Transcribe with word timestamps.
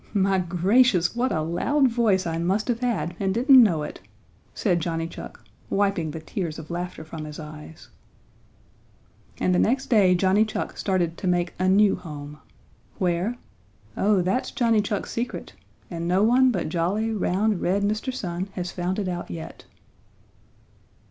My 0.15 0.39
gracious, 0.39 1.15
what 1.15 1.31
a 1.31 1.43
loud 1.43 1.87
voice 1.87 2.25
I 2.25 2.39
must 2.39 2.69
have 2.69 2.79
had 2.79 3.15
and 3.19 3.31
didn't 3.35 3.61
know 3.61 3.83
it!" 3.83 3.99
said 4.55 4.79
Johnny 4.79 5.05
Chuck, 5.05 5.45
wiping 5.69 6.09
the 6.09 6.19
tears 6.19 6.57
of 6.57 6.71
laughter 6.71 7.03
from 7.03 7.23
his 7.25 7.39
eyes. 7.39 7.87
And 9.39 9.53
the 9.53 9.59
next 9.59 9.91
day 9.91 10.15
Johnny 10.15 10.43
Chuck 10.43 10.75
started 10.75 11.17
to 11.19 11.27
make 11.27 11.53
a 11.59 11.69
new 11.69 11.95
home. 11.95 12.39
Where? 12.97 13.37
Oh, 13.95 14.23
that's 14.23 14.49
Johnny 14.49 14.81
Chuck's 14.81 15.11
secret. 15.11 15.53
And 15.91 16.07
no 16.07 16.23
one 16.23 16.49
but 16.49 16.69
jolly, 16.69 17.11
round, 17.13 17.61
red 17.61 17.83
Mr. 17.83 18.11
Sun 18.11 18.49
has 18.53 18.71
found 18.71 18.97
it 18.97 19.07
out 19.07 19.29
yet. 19.29 19.65